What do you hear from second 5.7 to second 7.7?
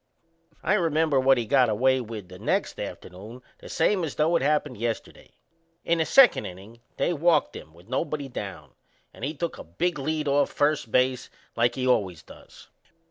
In the second innin' they walked